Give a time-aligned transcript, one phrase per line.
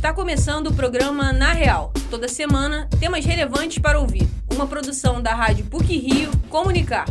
[0.00, 1.92] Está começando o programa Na Real.
[2.08, 4.26] Toda semana, temas relevantes para ouvir.
[4.50, 7.04] Uma produção da Rádio PUC Rio Comunicar.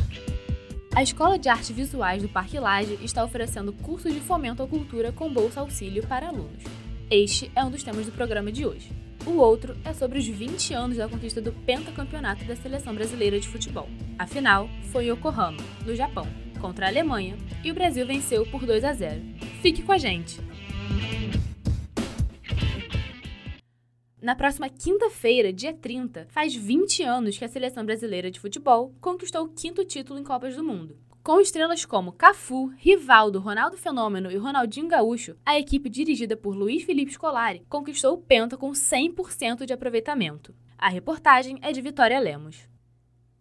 [0.96, 5.12] A Escola de Artes Visuais do Parque Laje está oferecendo cursos de fomento à cultura
[5.12, 6.63] com bolsa auxílio para alunos.
[7.12, 8.92] Este é um dos temas do programa de hoje.
[9.24, 13.47] O outro é sobre os 20 anos da conquista do pentacampeonato da seleção brasileira de
[13.47, 13.87] futebol.
[14.17, 16.26] Afinal, foi em Yokohama, no Japão,
[16.59, 19.21] contra a Alemanha, e o Brasil venceu por 2 a 0.
[19.62, 20.40] Fique com a gente!
[24.29, 29.43] Na próxima quinta-feira, dia 30, faz 20 anos que a seleção brasileira de futebol conquistou
[29.43, 30.99] o quinto título em Copas do Mundo.
[31.23, 36.84] Com estrelas como Cafu, Rivaldo, Ronaldo Fenômeno e Ronaldinho Gaúcho, a equipe dirigida por Luiz
[36.84, 40.53] Felipe Scolari conquistou o Penta com 100% de aproveitamento.
[40.77, 42.70] A reportagem é de Vitória Lemos.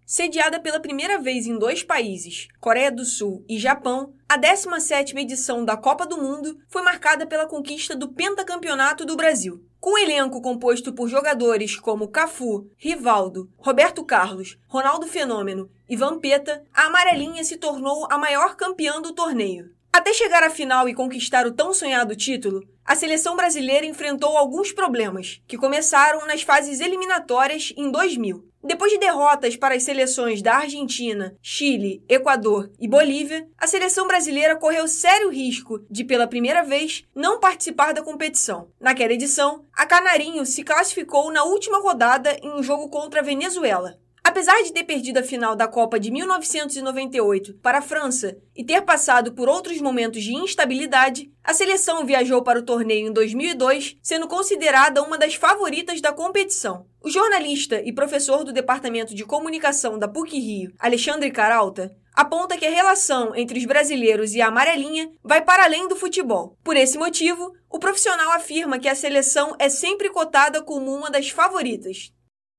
[0.07, 5.67] Sediada pela primeira vez em dois países, Coreia do Sul e Japão, a 17ª edição
[5.67, 9.68] da Copa do Mundo foi marcada pela conquista do pentacampeonato do Brasil.
[9.81, 16.65] Com um elenco composto por jogadores como Cafu, Rivaldo, Roberto Carlos, Ronaldo Fenômeno e Vampeta,
[16.75, 19.71] a amarelinha se tornou a maior campeã do torneio.
[19.99, 24.71] Até chegar à final e conquistar o tão sonhado título, a seleção brasileira enfrentou alguns
[24.71, 28.49] problemas, que começaram nas fases eliminatórias em 2000.
[28.63, 34.55] Depois de derrotas para as seleções da Argentina, Chile, Equador e Bolívia, a seleção brasileira
[34.55, 38.69] correu sério risco de, pela primeira vez, não participar da competição.
[38.79, 43.99] Naquela edição, a Canarinho se classificou na última rodada em um jogo contra a Venezuela.
[44.29, 48.83] Apesar de ter perdido a final da Copa de 1998 para a França e ter
[48.83, 54.29] passado por outros momentos de instabilidade, a seleção viajou para o torneio em 2002, sendo
[54.29, 56.85] considerada uma das favoritas da competição.
[57.03, 62.71] O jornalista e professor do Departamento de Comunicação da PUC-Rio, Alexandre Caralta, aponta que a
[62.71, 66.55] relação entre os brasileiros e a amarelinha vai para além do futebol.
[66.63, 71.31] Por esse motivo, o profissional afirma que a seleção é sempre cotada como uma das
[71.31, 72.13] favoritas.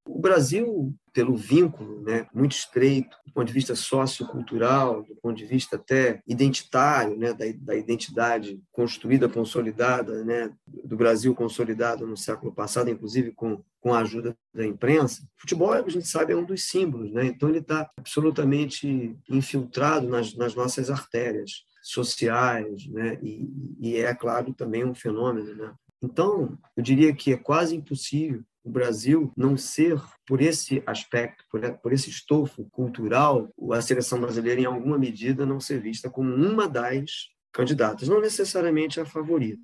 [0.07, 5.43] O Brasil, pelo vínculo né, muito estreito, do ponto de vista sociocultural, do ponto de
[5.43, 12.53] vista até identitário, né, da, da identidade construída, consolidada, né, do Brasil consolidado no século
[12.53, 16.69] passado, inclusive com, com a ajuda da imprensa, futebol, a gente sabe, é um dos
[16.69, 17.11] símbolos.
[17.11, 17.25] Né?
[17.25, 23.17] Então, ele está absolutamente infiltrado nas, nas nossas artérias sociais, né?
[23.21, 23.49] E,
[23.79, 25.73] e, é claro também um fenômeno, né?
[26.01, 31.43] Então, eu diria que é quase impossível o Brasil não ser, por esse aspecto,
[31.81, 36.67] por, esse estofo cultural, a seleção brasileira, em alguma medida, não ser vista como uma
[36.67, 39.61] das candidatas, não necessariamente a favorita.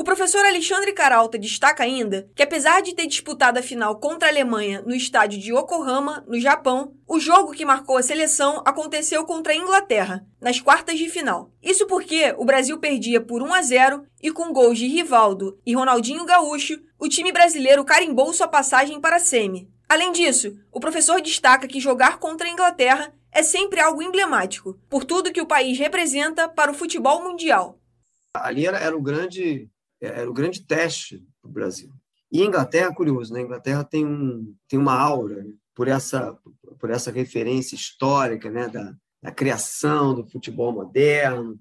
[0.00, 4.30] O professor Alexandre Caralta destaca ainda que, apesar de ter disputado a final contra a
[4.30, 9.52] Alemanha no estádio de Yokohama, no Japão, o jogo que marcou a seleção aconteceu contra
[9.52, 11.50] a Inglaterra, nas quartas de final.
[11.60, 15.74] Isso porque o Brasil perdia por 1 a 0 e com gols de Rivaldo e
[15.74, 19.68] Ronaldinho Gaúcho, o time brasileiro carimbou sua passagem para a semi.
[19.88, 25.04] Além disso, o professor destaca que jogar contra a Inglaterra é sempre algo emblemático, por
[25.04, 27.80] tudo que o país representa para o futebol mundial.
[28.32, 29.68] Ali era, era o grande
[30.00, 31.92] era o grande teste para o Brasil.
[32.30, 33.40] E Inglaterra, curioso, né?
[33.40, 35.52] Inglaterra tem, um, tem uma aura né?
[35.74, 36.36] por, essa,
[36.78, 38.68] por essa referência histórica né?
[38.68, 41.58] da, da criação do futebol moderno.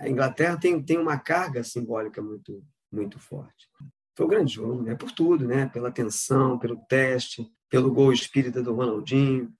[0.00, 2.62] A Inglaterra tem, tem uma carga simbólica muito,
[2.92, 3.68] muito forte.
[4.16, 4.94] Foi um grande jogo, né?
[4.94, 5.66] por tudo, né?
[5.66, 9.52] pela tensão, pelo teste, pelo gol espírita do Ronaldinho,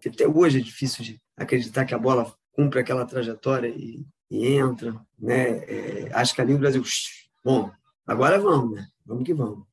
[0.00, 4.46] que até hoje é difícil de acreditar que a bola cumpre aquela trajetória e, e
[4.46, 4.94] entra.
[5.18, 5.64] Né?
[5.64, 6.82] É, acho que ali o Brasil
[7.44, 7.70] Bom,
[8.06, 8.86] agora vamos, né?
[9.04, 9.66] Vamos que vamos.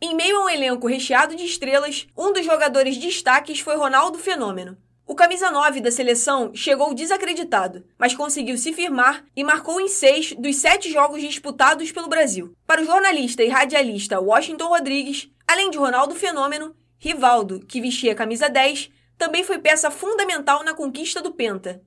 [0.00, 4.76] Em meio a um elenco recheado de estrelas, um dos jogadores destaques foi Ronaldo Fenômeno.
[5.06, 10.32] O camisa 9 da seleção chegou desacreditado, mas conseguiu se firmar e marcou em seis
[10.32, 12.56] dos sete jogos disputados pelo Brasil.
[12.66, 18.16] Para o jornalista e radialista Washington Rodrigues, além de Ronaldo Fenômeno, Rivaldo, que vestia a
[18.16, 21.80] camisa 10, também foi peça fundamental na conquista do Penta.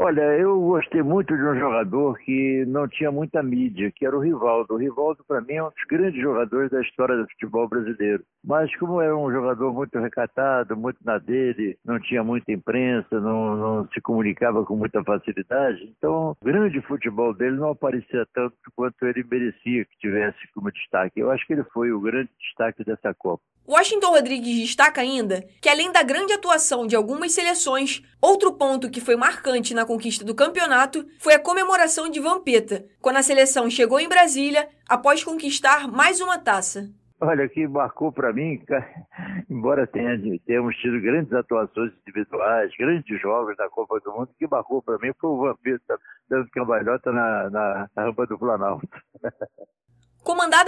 [0.00, 4.20] Olha, eu gostei muito de um jogador que não tinha muita mídia, que era o
[4.20, 4.74] Rivaldo.
[4.74, 8.22] O Rivaldo, para mim, é um dos grandes jogadores da história do futebol brasileiro.
[8.44, 13.56] Mas como era um jogador muito recatado, muito na dele, não tinha muita imprensa, não,
[13.56, 19.04] não se comunicava com muita facilidade, então o grande futebol dele não aparecia tanto quanto
[19.04, 21.18] ele merecia que tivesse como destaque.
[21.18, 23.42] Eu acho que ele foi o grande destaque dessa Copa.
[23.68, 28.98] Washington Rodrigues destaca ainda que, além da grande atuação de algumas seleções, outro ponto que
[28.98, 33.98] foi marcante na conquista do campeonato foi a comemoração de Vampeta, quando a seleção chegou
[33.98, 36.90] em Brasília após conquistar mais uma taça.
[37.18, 38.62] Olha, que marcou para mim,
[39.50, 44.82] embora tenha, tenhamos tido grandes atuações individuais, grandes jogos na Copa do Mundo, que marcou
[44.82, 45.98] para mim foi o Vampeta
[46.28, 48.86] dando cambalhota na, na, na rampa do Planalto.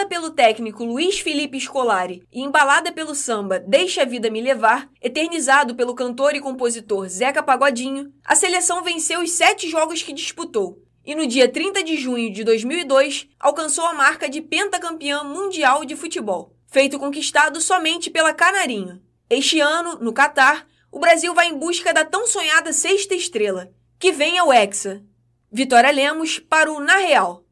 [0.01, 4.41] Com Comandada pelo técnico Luiz Felipe Scolari e embalada pelo samba Deixa a Vida Me
[4.41, 10.15] Levar, eternizado pelo cantor e compositor Zeca Pagodinho, a seleção venceu os sete jogos que
[10.15, 15.85] disputou e no dia 30 de junho de 2002 alcançou a marca de pentacampeã mundial
[15.85, 19.03] de futebol, feito conquistado somente pela Canarinho.
[19.29, 24.13] Este ano, no Catar, o Brasil vai em busca da tão sonhada sexta estrela, que
[24.13, 25.03] vem ao Hexa.
[25.53, 27.45] Vitória Lemos para o Na Real.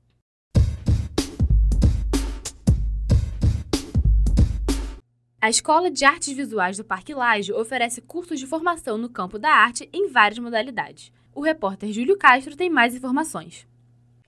[5.41, 9.51] A Escola de Artes Visuais do Parque Lage oferece cursos de formação no campo da
[9.51, 11.13] arte em várias modalidades.
[11.33, 13.65] O repórter Júlio Castro tem mais informações.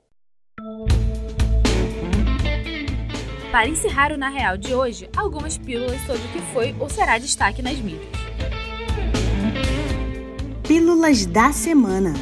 [3.49, 7.17] Para encerrar o Na Real de hoje, algumas pílulas sobre o que foi ou será
[7.17, 8.03] destaque nas mídias.
[10.67, 12.13] Pílulas da Semana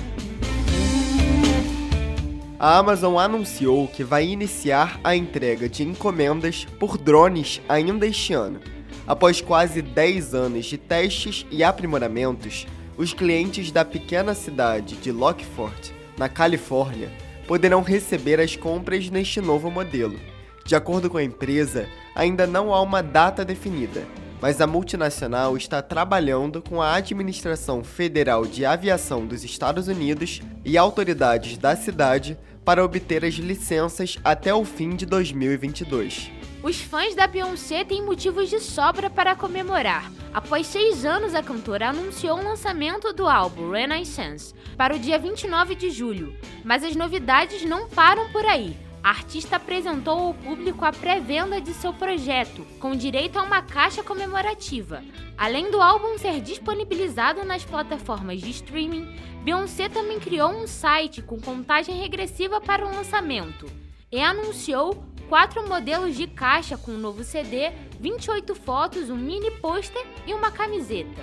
[2.60, 8.60] A Amazon anunciou que vai iniciar a entrega de encomendas por drones ainda este ano.
[9.08, 16.03] Após quase 10 anos de testes e aprimoramentos, os clientes da pequena cidade de Lockford,
[16.18, 17.10] na Califórnia,
[17.48, 20.20] poderão receber as compras neste novo modelo.
[20.66, 24.06] De acordo com a empresa, ainda não há uma data definida,
[24.42, 30.78] mas a multinacional está trabalhando com a Administração Federal de Aviação dos Estados Unidos e
[30.78, 36.43] autoridades da cidade para obter as licenças até o fim de 2022.
[36.64, 40.10] Os fãs da Beyoncé têm motivos de sobra para comemorar.
[40.34, 45.76] Após seis anos, a cantora anunciou o lançamento do álbum Renaissance para o dia 29
[45.76, 46.34] de julho.
[46.64, 48.78] Mas as novidades não param por aí.
[49.04, 54.02] A artista apresentou ao público a pré-venda de seu projeto, com direito a uma caixa
[54.02, 55.04] comemorativa.
[55.38, 61.38] Além do álbum ser disponibilizado nas plataformas de streaming, Beyoncé também criou um site com
[61.42, 63.70] contagem regressiva para o lançamento
[64.10, 70.06] e anunciou quatro modelos de caixa com um novo CD, 28 fotos, um mini pôster
[70.26, 71.22] e uma camiseta.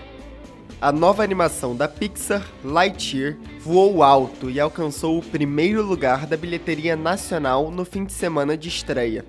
[0.80, 6.96] A nova animação da Pixar, Lightyear, voou alto e alcançou o primeiro lugar da bilheteria
[6.96, 9.24] nacional no fim de semana de estreia.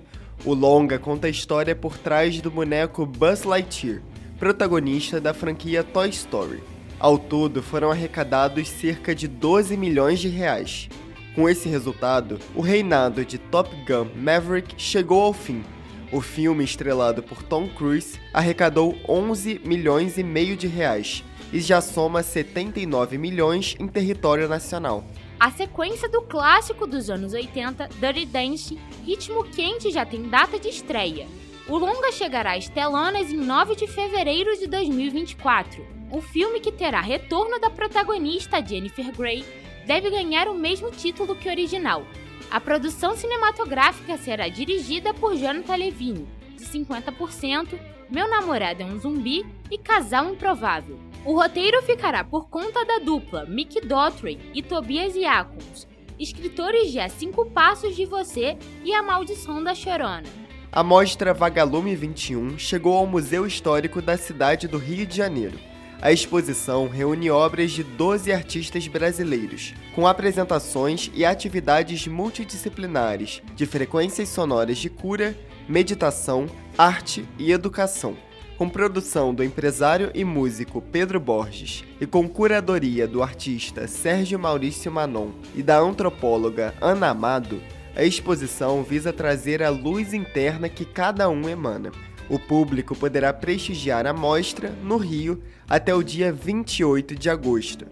[0.45, 4.01] O longa conta a história por trás do boneco Buzz Lightyear,
[4.39, 6.63] protagonista da franquia Toy Story.
[6.97, 10.87] Ao todo, foram arrecadados cerca de 12 milhões de reais.
[11.33, 15.63] Com esse resultado, o reinado de Top Gun Maverick chegou ao fim.
[16.11, 21.23] O filme, estrelado por Tom Cruise, arrecadou 11 milhões e meio de reais
[21.53, 25.05] e já soma 79 milhões em território nacional.
[25.39, 30.67] A sequência do clássico dos anos 80, Dirty Dancing, Ritmo Quente já tem data de
[30.67, 31.27] estreia.
[31.65, 35.85] O longa chegará às telonas em 9 de fevereiro de 2024.
[36.11, 39.45] O filme que terá retorno da protagonista Jennifer Grey
[39.85, 42.05] deve ganhar o mesmo título que o original.
[42.49, 49.45] A produção cinematográfica será dirigida por Jonathan Levine, de 50%, Meu Namorado é um Zumbi
[49.69, 50.99] e Casal Improvável.
[51.25, 55.87] O roteiro ficará por conta da dupla Mick Dottry e Tobias Yakons,
[56.19, 60.27] escritores de A Cinco Passos de Você e A Maldição da Chorona.
[60.71, 65.70] A mostra Vagalume 21 chegou ao Museu Histórico da cidade do Rio de Janeiro
[66.01, 74.29] a exposição reúne obras de 12 artistas brasileiros, com apresentações e atividades multidisciplinares de frequências
[74.29, 75.37] sonoras de cura,
[75.69, 78.17] meditação, arte e educação.
[78.57, 84.91] Com produção do empresário e músico Pedro Borges e com curadoria do artista Sérgio Maurício
[84.91, 87.61] Manon e da antropóloga Ana Amado,
[87.95, 91.91] a exposição visa trazer a luz interna que cada um emana
[92.31, 97.85] o público poderá prestigiar a mostra no Rio até o dia 28 de agosto.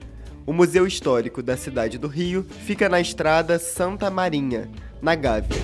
[0.45, 5.59] O Museu Histórico da cidade do Rio fica na estrada Santa Marinha, na Gávea.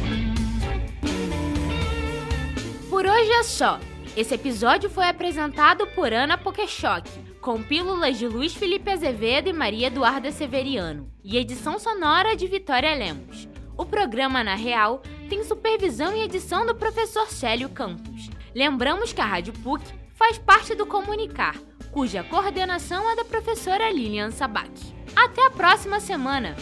[2.90, 3.80] Por hoje é só.
[4.14, 9.88] Esse episódio foi apresentado por Ana Pokeshock, com pílulas de Luiz Felipe Azevedo e Maria
[9.88, 13.48] Eduarda Severiano, e edição sonora de Vitória Lemos.
[13.78, 18.35] O programa, na real, tem supervisão e edição do professor Célio Campos.
[18.56, 19.84] Lembramos que a Rádio PUC
[20.14, 21.58] faz parte do Comunicar,
[21.92, 24.72] cuja coordenação é da professora Lilian Sabac.
[25.14, 26.56] Até a próxima semana!